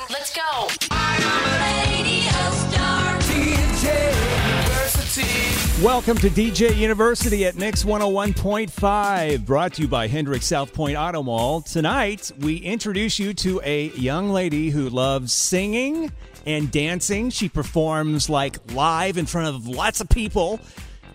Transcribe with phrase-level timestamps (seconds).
[0.00, 0.06] on.
[0.10, 0.68] Let's go.
[5.82, 11.22] Welcome to DJ University at Mix 101.5, brought to you by Hendrick South Point Auto
[11.22, 11.60] Mall.
[11.60, 16.10] Tonight, we introduce you to a young lady who loves singing
[16.46, 17.30] and dancing.
[17.30, 20.58] She performs like live in front of lots of people.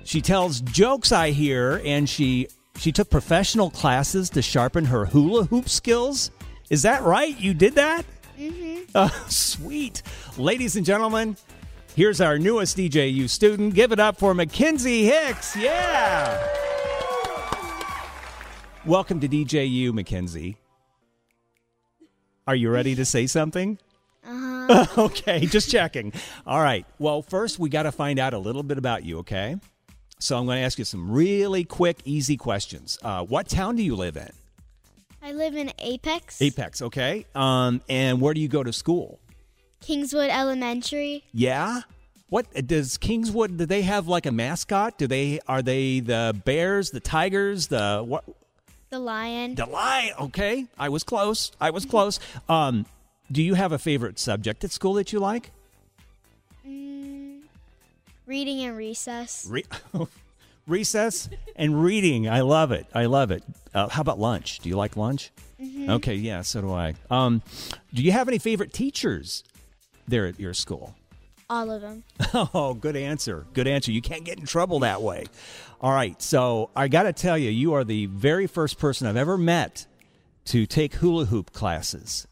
[0.06, 2.48] She tells jokes I hear, and she
[2.78, 6.32] she took professional classes to sharpen her hula hoop skills.
[6.70, 7.38] Is that right?
[7.38, 8.06] You did that?
[8.38, 8.92] Mm-hmm.
[8.96, 10.02] Oh, sweet.
[10.38, 11.38] Ladies and gentlemen,
[11.96, 13.74] here's our newest DJU student.
[13.74, 15.56] Give it up for Mackenzie Hicks.
[15.56, 16.42] Yeah.
[18.86, 20.58] Welcome to DJU, Mackenzie.
[22.46, 23.80] Are you ready to say something?
[24.26, 24.86] Uh-huh.
[25.06, 26.12] okay, just checking.
[26.46, 26.86] All right.
[27.00, 29.56] Well, first we got to find out a little bit about you, okay?
[30.20, 32.98] So I'm going to ask you some really quick, easy questions.
[33.02, 34.32] Uh, what town do you live in?
[35.26, 36.42] I live in Apex.
[36.42, 37.26] Apex, okay.
[37.34, 39.20] Um, and where do you go to school?
[39.80, 41.24] Kingswood Elementary.
[41.32, 41.82] Yeah.
[42.28, 43.58] What does Kingswood?
[43.58, 44.98] Do they have like a mascot?
[44.98, 48.26] Do they are they the bears, the tigers, the what?
[48.90, 49.56] The lion.
[49.56, 50.14] The lion.
[50.20, 51.52] Okay, I was close.
[51.62, 52.20] I was close.
[52.50, 52.86] Um,
[53.32, 55.52] do you have a favorite subject at school that you like?
[56.68, 57.42] Mm,
[58.26, 59.46] reading and recess.
[59.50, 59.66] Re-
[60.68, 62.28] recess and reading.
[62.30, 62.88] I love it.
[62.94, 63.44] I love it.
[63.74, 64.60] Uh, how about lunch?
[64.60, 65.32] Do you like lunch?
[65.90, 66.94] Okay, yeah, so do I.
[67.10, 67.42] Um,
[67.94, 69.44] do you have any favorite teachers
[70.08, 70.96] there at your school?
[71.50, 72.04] All of them.
[72.54, 73.46] Oh, good answer.
[73.54, 73.92] Good answer.
[73.92, 75.26] You can't get in trouble that way.
[75.82, 76.20] All right.
[76.22, 79.86] So I got to tell you, you are the very first person I've ever met
[80.46, 82.28] to take hula hoop classes.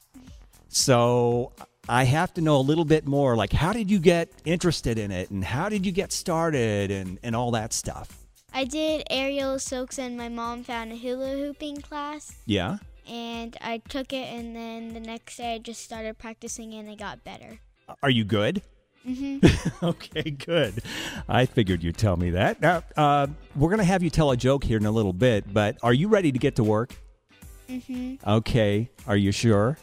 [0.69, 1.53] So
[1.87, 3.35] I have to know a little bit more.
[3.35, 7.19] Like, how did you get interested in it, and how did you get started, and
[7.23, 8.20] and all that stuff?
[8.53, 12.77] I did aerial silks and my mom found a hula hooping class Yeah.
[13.09, 16.95] and I took it and then the next day I just started practicing and I
[16.95, 17.59] got better.
[18.03, 18.61] Are you good?
[19.07, 19.85] Mm-hmm.
[19.85, 20.83] okay, good.
[21.27, 22.61] I figured you'd tell me that.
[22.61, 25.51] Now, uh, we're going to have you tell a joke here in a little bit,
[25.51, 26.93] but are you ready to get to work?
[27.67, 28.19] Mhm.
[28.25, 28.89] Okay.
[29.07, 29.77] Are you sure?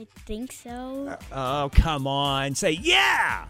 [0.00, 1.18] I think so.
[1.30, 2.54] Uh, oh, come on.
[2.54, 3.44] Say, yeah.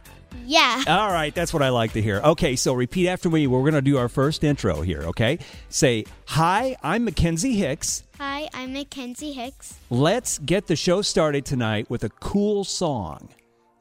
[0.45, 0.83] Yeah.
[0.89, 1.33] All right.
[1.33, 2.21] That's what I like to hear.
[2.25, 2.57] Okay.
[2.57, 3.47] So repeat after me.
[3.47, 5.03] We're going to do our first intro here.
[5.03, 5.39] Okay.
[5.69, 8.03] Say, Hi, I'm Mackenzie Hicks.
[8.19, 9.79] Hi, I'm Mackenzie Hicks.
[9.91, 13.29] Let's get the show started tonight with a cool song.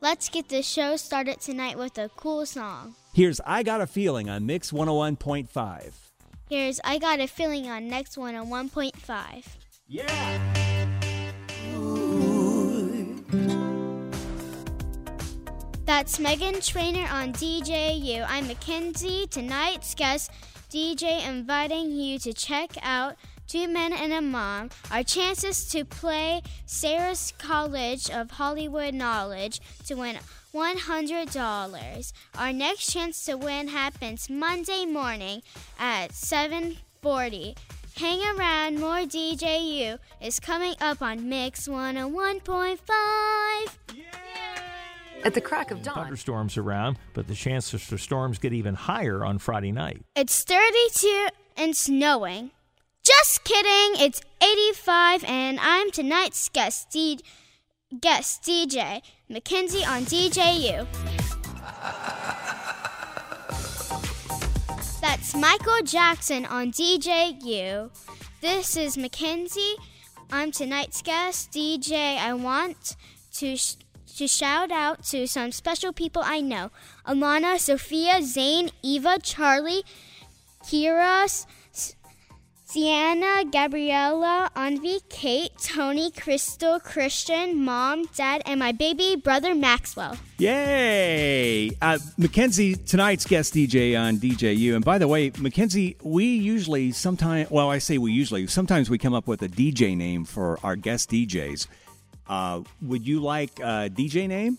[0.02, 2.94] Let's get the show started tonight with a cool song.
[3.16, 5.92] Here's I Got a Feeling on Mix 101.5.
[6.48, 9.46] Here's I Got a Feeling on Next One on 1.5.
[9.88, 10.69] Yeah.
[15.90, 18.24] That's Meghan Trainor on DJU.
[18.30, 20.30] I'm Mackenzie, tonight's guest
[20.70, 23.16] DJ, inviting you to check out
[23.48, 29.96] Two Men and a Mom, our chances to play Sarah's College of Hollywood Knowledge to
[29.96, 30.20] win
[30.54, 32.14] $100.
[32.38, 35.42] Our next chance to win happens Monday morning
[35.80, 37.56] at 7:40.
[37.96, 44.29] Hang around, more DJU is coming up on Mix 101.5.
[45.26, 45.96] At the crack of dawn.
[45.96, 50.02] thunderstorms around, but the chances for storms get even higher on Friday night.
[50.16, 52.52] It's 32 and snowing.
[53.04, 54.02] Just kidding.
[54.06, 57.20] It's 85 and I'm tonight's guest D-
[58.00, 60.88] guest DJ Mackenzie on DJU.
[65.02, 67.90] That's Michael Jackson on DJU.
[68.42, 69.76] This is Mackenzie.
[70.32, 72.18] I'm tonight's guest DJ.
[72.18, 72.96] I want
[73.36, 73.76] to sh-
[74.18, 76.72] to shout out to some special people I know:
[77.08, 79.84] Alana, Sophia, Zane, Eva, Charlie,
[80.64, 81.46] Kira, S-
[82.66, 90.16] Sienna, Gabriella, Anvi, Kate, Tony, Crystal, Christian, Mom, Dad, and my baby brother Maxwell.
[90.38, 91.72] Yay!
[91.82, 94.76] Uh, Mackenzie, tonight's guest DJ on DJU.
[94.76, 99.00] And by the way, Mackenzie, we usually sometimes, well, I say we usually, sometimes we
[99.00, 101.66] come up with a DJ name for our guest DJs.
[102.30, 104.58] Uh, would you like a DJ name?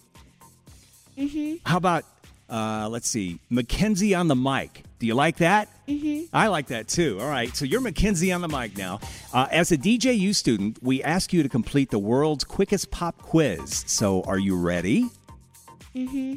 [1.17, 1.57] Mm-hmm.
[1.65, 2.05] How about,
[2.49, 4.83] uh, let's see, Mackenzie on the mic?
[4.99, 5.69] Do you like that?
[5.89, 6.25] Mm-hmm.
[6.35, 7.19] I like that too.
[7.21, 9.01] All right, so you're Mackenzie on the mic now.
[9.33, 13.85] Uh, as a DJU student, we ask you to complete the world's quickest pop quiz.
[13.87, 15.09] So are you ready?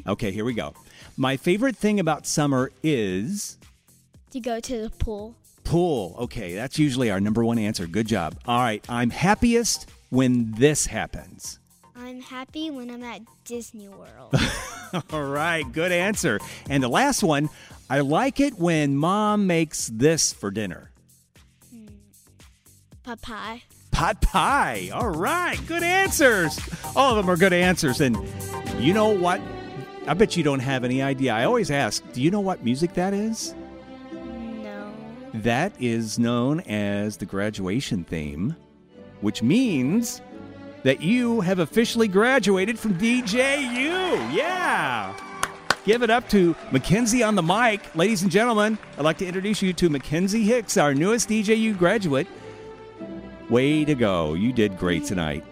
[0.06, 0.74] Okay, here we go.
[1.16, 3.56] My favorite thing about summer is
[4.32, 5.36] To go to the pool.
[5.62, 6.16] pool.
[6.20, 7.86] Okay, that's usually our number one answer.
[7.86, 8.36] Good job.
[8.46, 11.58] All right, I'm happiest when this happens.
[11.96, 14.34] I'm happy when I'm at Disney World.
[15.12, 16.40] All right, good answer.
[16.68, 17.48] And the last one,
[17.88, 20.90] I like it when mom makes this for dinner.
[21.70, 21.86] Hmm.
[23.04, 23.62] Papai.
[23.90, 24.90] Pot pie.
[24.92, 26.58] All right, good answers.
[26.96, 28.00] All of them are good answers.
[28.00, 28.16] And
[28.78, 29.40] you know what?
[30.06, 31.32] I bet you don't have any idea.
[31.32, 33.54] I always ask, do you know what music that is?
[34.12, 34.92] No.
[35.32, 38.56] That is known as the graduation theme,
[39.24, 40.20] which means
[40.82, 44.34] that you have officially graduated from DJU.
[44.34, 45.16] Yeah.
[45.86, 47.94] Give it up to Mackenzie on the mic.
[47.96, 52.26] Ladies and gentlemen, I'd like to introduce you to Mackenzie Hicks, our newest DJU graduate.
[53.48, 54.34] Way to go.
[54.34, 55.42] You did great tonight.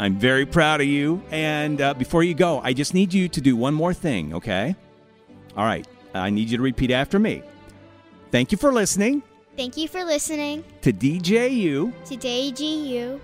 [0.00, 1.22] I'm very proud of you.
[1.30, 4.74] And uh, before you go, I just need you to do one more thing, okay?
[5.56, 5.86] All right.
[6.12, 7.44] I need you to repeat after me.
[8.32, 9.22] Thank you for listening
[9.56, 11.92] Thank you for listening to DJU.
[12.04, 13.18] to DJU.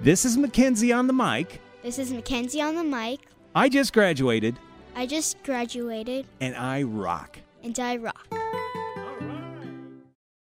[0.00, 1.60] This is Mackenzie on the mic.
[1.82, 3.20] This is Mackenzie on the mic.
[3.54, 4.56] I just graduated
[4.96, 7.38] I just graduated and I rock.
[7.62, 8.31] and I rock.